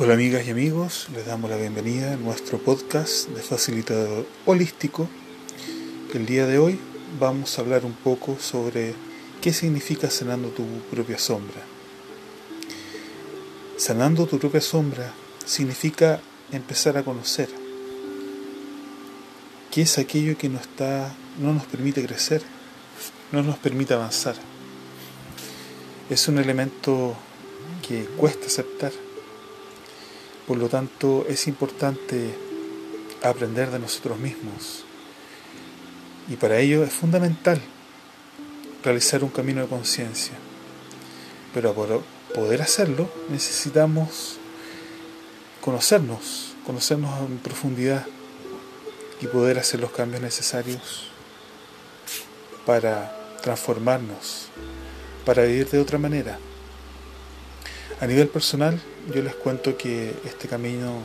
[0.00, 5.08] Hola amigas y amigos, les damos la bienvenida a nuestro podcast de facilitador holístico.
[6.14, 6.78] El día de hoy
[7.18, 8.94] vamos a hablar un poco sobre
[9.42, 11.62] qué significa sanando tu propia sombra.
[13.76, 15.12] Sanando tu propia sombra
[15.44, 16.20] significa
[16.52, 17.48] empezar a conocer
[19.72, 22.42] qué es aquello que no, está, no nos permite crecer,
[23.32, 24.36] no nos permite avanzar.
[26.08, 27.16] Es un elemento
[27.82, 28.92] que cuesta aceptar
[30.48, 32.34] por lo tanto, es importante
[33.22, 34.84] aprender de nosotros mismos.
[36.26, 37.60] Y para ello es fundamental
[38.82, 40.32] realizar un camino de conciencia.
[41.52, 41.98] Pero para
[42.34, 44.38] poder hacerlo necesitamos
[45.60, 48.06] conocernos, conocernos en profundidad
[49.20, 51.08] y poder hacer los cambios necesarios
[52.64, 54.48] para transformarnos,
[55.26, 56.38] para vivir de otra manera.
[58.00, 58.80] A nivel personal,
[59.12, 61.02] yo les cuento que este camino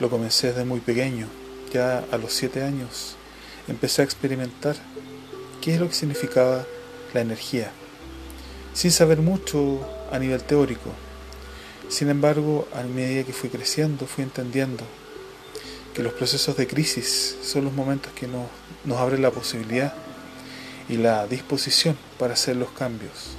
[0.00, 1.28] lo comencé desde muy pequeño.
[1.72, 3.14] Ya a los siete años
[3.68, 4.74] empecé a experimentar
[5.60, 6.66] qué es lo que significaba
[7.14, 7.70] la energía,
[8.74, 10.90] sin saber mucho a nivel teórico.
[11.88, 14.82] Sin embargo, a medida que fui creciendo, fui entendiendo
[15.94, 18.48] que los procesos de crisis son los momentos que nos,
[18.84, 19.94] nos abren la posibilidad
[20.88, 23.36] y la disposición para hacer los cambios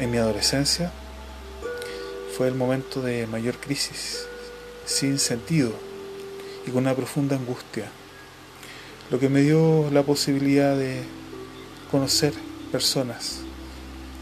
[0.00, 0.90] en mi adolescencia
[2.36, 4.24] fue el momento de mayor crisis,
[4.86, 5.72] sin sentido
[6.66, 7.90] y con una profunda angustia,
[9.10, 11.02] lo que me dio la posibilidad de
[11.90, 12.32] conocer
[12.72, 13.40] personas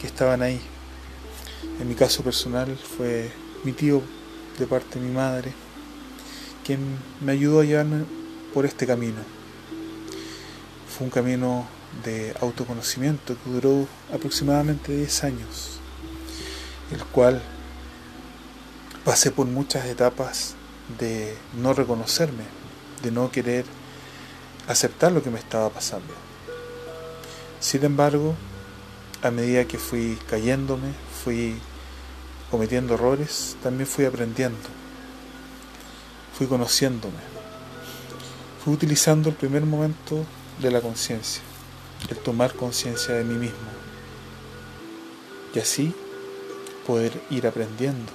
[0.01, 0.61] que estaban ahí.
[1.81, 3.31] En mi caso personal fue
[3.63, 4.03] mi tío
[4.59, 5.53] de parte de mi madre,
[6.65, 6.81] quien
[7.21, 8.05] me ayudó a llevarme
[8.53, 9.21] por este camino.
[10.89, 11.69] Fue un camino
[12.05, 15.81] de autoconocimiento que duró aproximadamente 10 años,
[16.93, 17.43] el cual
[19.05, 20.55] pasé por muchas etapas
[20.99, 22.45] de no reconocerme,
[23.03, 23.65] de no querer
[24.69, 26.15] aceptar lo que me estaba pasando.
[27.61, 28.35] Sin embargo,
[29.23, 30.93] a medida que fui cayéndome,
[31.25, 31.59] fui
[32.51, 34.69] cometiendo errores, también fui aprendiendo,
[36.37, 37.19] fui conociéndome,
[38.65, 40.25] fui utilizando el primer momento
[40.61, 41.43] de la conciencia
[42.11, 43.69] el tomar conciencia de mí mismo
[45.55, 45.95] y así
[46.87, 48.13] poder ir aprendiendo.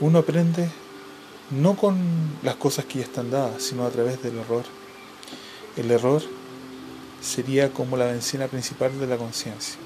[0.00, 0.68] Uno aprende
[1.50, 1.96] no con
[2.42, 4.64] las cosas que ya están dadas, sino a través del error.
[5.76, 6.22] El error
[7.20, 9.76] sería como la benzina principal de la conciencia.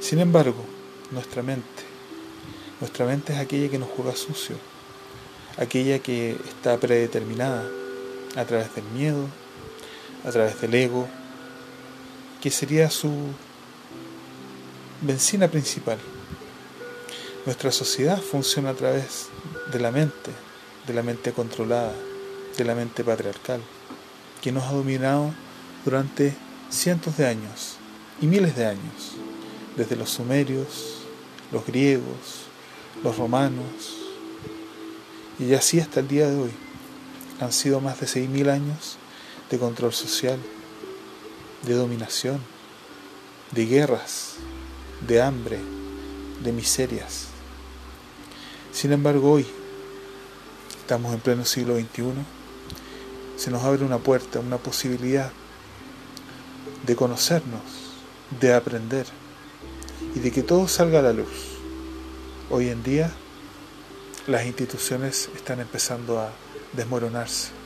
[0.00, 0.64] Sin embargo,
[1.10, 1.82] nuestra mente,
[2.80, 4.56] nuestra mente es aquella que nos juega sucio,
[5.56, 7.64] aquella que está predeterminada
[8.36, 9.26] a través del miedo,
[10.24, 11.08] a través del ego,
[12.40, 13.10] que sería su
[15.00, 15.98] benzina principal.
[17.46, 19.28] Nuestra sociedad funciona a través
[19.72, 20.30] de la mente,
[20.86, 21.94] de la mente controlada,
[22.56, 23.60] de la mente patriarcal,
[24.42, 25.32] que nos ha dominado
[25.84, 26.34] durante
[26.70, 27.76] cientos de años
[28.20, 29.12] y miles de años,
[29.76, 30.98] desde los sumerios,
[31.52, 32.44] los griegos,
[33.02, 33.96] los romanos,
[35.38, 36.50] y así hasta el día de hoy.
[37.40, 38.98] Han sido más de 6.000 años
[39.50, 40.38] de control social,
[41.66, 42.40] de dominación,
[43.50, 44.36] de guerras,
[45.06, 45.58] de hambre,
[46.42, 47.26] de miserias.
[48.72, 49.46] Sin embargo, hoy
[50.80, 52.12] estamos en pleno siglo XXI,
[53.36, 55.32] se nos abre una puerta, una posibilidad
[56.86, 57.62] de conocernos,
[58.40, 59.06] de aprender
[60.14, 61.58] y de que todo salga a la luz.
[62.50, 63.10] Hoy en día
[64.28, 66.30] las instituciones están empezando a
[66.72, 67.59] desmoronarse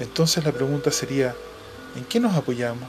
[0.00, 1.34] entonces la pregunta sería,
[1.96, 2.88] ¿en qué nos apoyamos?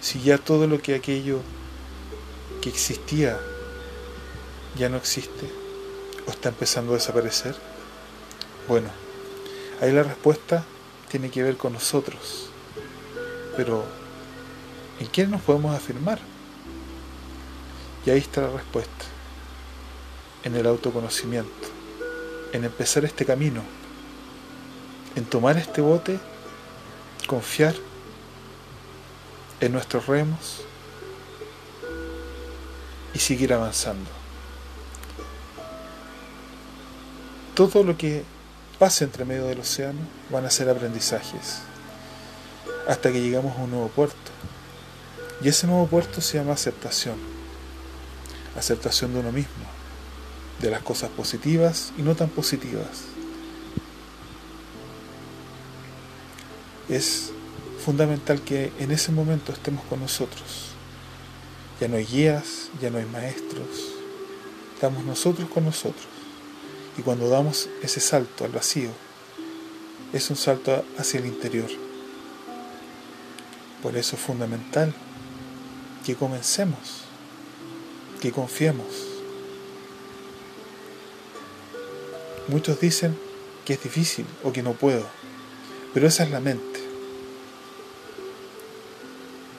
[0.00, 1.40] Si ya todo lo que aquello
[2.60, 3.38] que existía
[4.76, 5.50] ya no existe
[6.26, 7.56] o está empezando a desaparecer.
[8.68, 8.88] Bueno,
[9.80, 10.64] ahí la respuesta
[11.10, 12.48] tiene que ver con nosotros.
[13.56, 13.84] Pero,
[15.00, 16.18] ¿en qué nos podemos afirmar?
[18.04, 19.04] Y ahí está la respuesta.
[20.44, 21.68] En el autoconocimiento.
[22.52, 23.62] En empezar este camino
[25.16, 26.20] en tomar este bote,
[27.26, 27.74] confiar
[29.60, 30.60] en nuestros remos
[33.14, 34.10] y seguir avanzando.
[37.54, 38.22] Todo lo que
[38.78, 41.62] pase entre medio del océano van a ser aprendizajes
[42.86, 44.16] hasta que llegamos a un nuevo puerto.
[45.42, 47.16] Y ese nuevo puerto se llama aceptación.
[48.56, 49.64] Aceptación de uno mismo,
[50.60, 53.15] de las cosas positivas y no tan positivas
[56.88, 57.32] es
[57.84, 60.72] fundamental que en ese momento estemos con nosotros,
[61.80, 63.68] Ya no hay guías, ya no hay maestros.
[64.74, 66.06] Estamos nosotros con nosotros.
[66.96, 68.88] Y cuando damos ese salto al vacío,
[70.12, 71.68] es un salto hacia el interior.
[73.82, 74.94] Por eso es fundamental
[76.04, 77.02] que comencemos,
[78.20, 78.86] que confiemos.
[82.48, 83.18] Muchos dicen
[83.64, 85.06] que es difícil o que no puedo,
[85.92, 86.75] pero esa es la mente.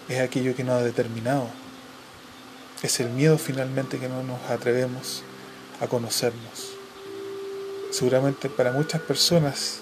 [0.07, 1.48] Es aquello que nos ha determinado.
[2.81, 5.24] Es el miedo finalmente que no nos atrevemos
[5.81, 6.74] a conocernos.
[7.92, 9.80] Seguramente para muchas personas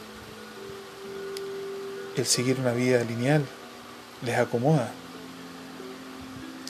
[2.16, 3.45] el seguir una vida lineal
[4.22, 4.92] les acomoda.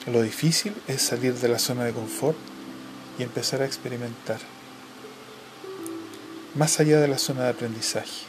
[0.08, 2.38] Lo difícil es salir de la zona de confort
[3.18, 4.40] y empezar a experimentar
[6.56, 8.26] más allá de la zona de aprendizaje.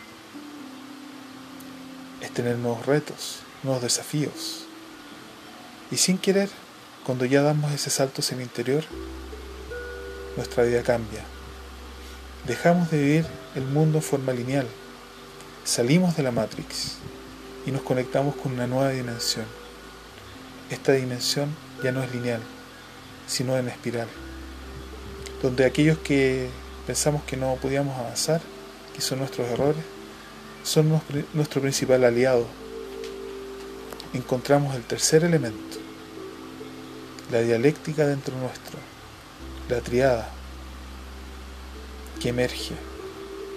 [2.20, 4.65] Es tener nuevos retos, nuevos desafíos.
[5.90, 6.50] Y sin querer,
[7.04, 8.84] cuando ya damos ese salto hacia el interior,
[10.36, 11.22] nuestra vida cambia.
[12.46, 14.66] Dejamos de vivir el mundo en forma lineal.
[15.64, 16.96] Salimos de la Matrix
[17.66, 19.46] y nos conectamos con una nueva dimensión.
[20.70, 22.40] Esta dimensión ya no es lineal,
[23.26, 24.08] sino en espiral,
[25.42, 26.48] donde aquellos que
[26.86, 28.40] pensamos que no podíamos avanzar,
[28.94, 29.82] que son nuestros errores,
[30.64, 31.00] son
[31.34, 32.46] nuestro principal aliado.
[34.12, 35.78] Encontramos el tercer elemento,
[37.30, 38.78] la dialéctica dentro nuestro,
[39.68, 40.30] la triada,
[42.20, 42.74] que emerge,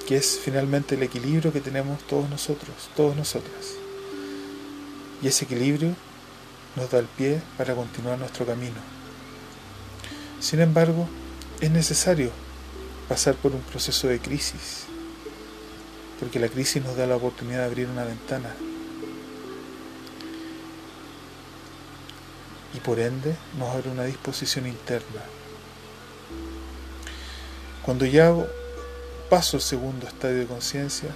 [0.08, 3.76] que es finalmente el equilibrio que tenemos todos nosotros, todos nosotras.
[5.22, 5.96] Y ese equilibrio
[6.76, 8.78] nos da el pie para continuar nuestro camino.
[10.40, 11.08] Sin embargo,
[11.62, 12.32] es necesario
[13.08, 14.86] pasar por un proceso de crisis,
[16.20, 18.56] porque la crisis nos da la oportunidad de abrir una ventana
[22.74, 25.22] y por ende nos abre una disposición interna.
[27.84, 28.34] Cuando ya
[29.30, 31.10] paso al segundo estadio de conciencia,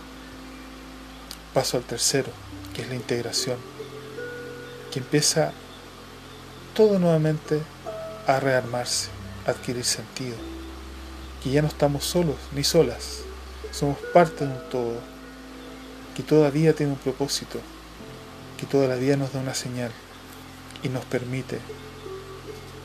[1.53, 2.31] paso al tercero,
[2.73, 3.57] que es la integración,
[4.91, 5.51] que empieza
[6.73, 7.61] todo nuevamente
[8.25, 9.09] a rearmarse,
[9.45, 10.37] a adquirir sentido
[11.43, 13.19] que ya no estamos solos ni solas,
[13.71, 14.99] somos parte de un todo,
[16.15, 17.59] que todavía tiene un propósito,
[18.57, 19.91] que todavía nos da una señal
[20.83, 21.59] y nos permite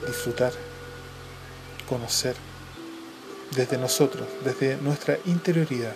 [0.07, 0.53] disfrutar,
[1.89, 2.37] conocer
[3.55, 5.95] desde nosotros, desde nuestra interioridad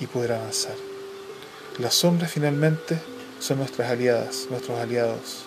[0.00, 0.74] y poder avanzar.
[1.78, 2.98] Las sombras finalmente
[3.38, 5.44] son nuestras aliadas, nuestros aliados.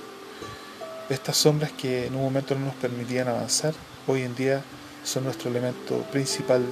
[1.09, 3.73] Estas sombras que en un momento no nos permitían avanzar,
[4.07, 4.63] hoy en día
[5.03, 6.63] son nuestro elemento principal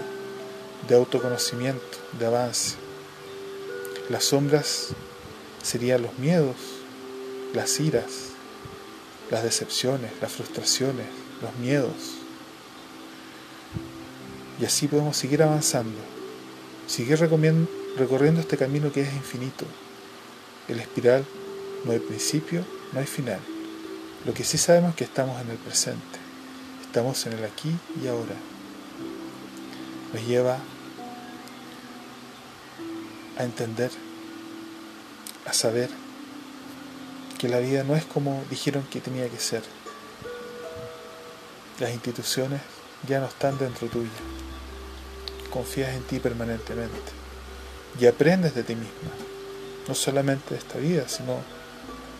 [0.88, 2.75] de autoconocimiento, de avance.
[4.09, 4.89] Las sombras
[5.63, 6.55] serían los miedos,
[7.53, 8.37] las iras,
[9.31, 11.06] las decepciones, las frustraciones,
[11.41, 12.15] los miedos.
[14.59, 16.00] Y así podemos seguir avanzando,
[16.88, 19.65] seguir recorriendo este camino que es infinito.
[20.68, 21.25] El espiral
[21.85, 22.63] no hay principio,
[22.94, 23.39] no hay final.
[24.25, 26.19] Lo que sí sabemos es que estamos en el presente.
[26.81, 28.35] Estamos en el aquí y ahora.
[30.13, 30.57] Nos lleva
[33.38, 33.91] a entender,
[35.45, 35.89] a saber
[37.38, 39.64] que la vida no es como dijeron que tenía que ser.
[41.80, 42.61] Las instituciones
[43.07, 44.09] ya no están dentro tuya.
[45.52, 47.11] Confías en ti permanentemente
[48.00, 49.11] y aprendes de ti misma,
[49.88, 51.40] no solamente de esta vida, sino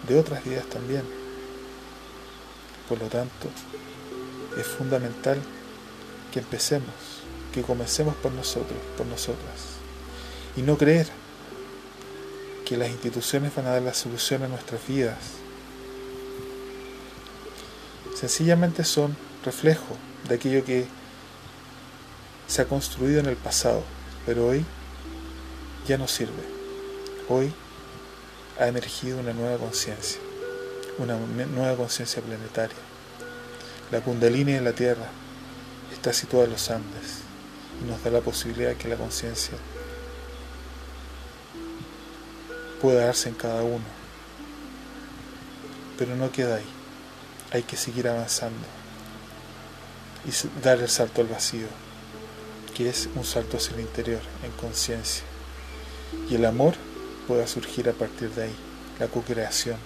[0.08, 1.03] de otras vidas también.
[2.88, 3.50] Por lo tanto,
[4.58, 5.39] es fundamental
[6.32, 6.94] que empecemos,
[7.53, 9.77] que comencemos por nosotros, por nosotras,
[10.56, 11.08] y no creer
[12.67, 15.17] que las instituciones van a dar la solución a nuestras vidas.
[18.13, 19.95] Sencillamente son reflejo
[20.27, 20.86] de aquello que
[22.45, 23.83] se ha construido en el pasado,
[24.25, 24.65] pero hoy
[25.88, 26.43] ya no sirve.
[27.29, 27.53] Hoy
[28.59, 30.19] ha emergido una nueva conciencia,
[30.97, 32.75] una nueva conciencia planetaria.
[33.91, 35.07] La Kundalini en la Tierra
[35.93, 37.19] está situada en los Andes
[37.81, 39.53] y nos da la posibilidad de que la conciencia
[42.81, 43.86] pueda darse en cada uno.
[45.98, 46.65] Pero no queda ahí.
[47.51, 48.65] Hay que seguir avanzando
[50.25, 51.67] y dar el salto al vacío,
[52.75, 55.24] que es un salto hacia el interior, en conciencia.
[56.29, 56.75] Y el amor
[57.27, 58.55] pueda surgir a partir de ahí,
[59.00, 59.77] la co-creación.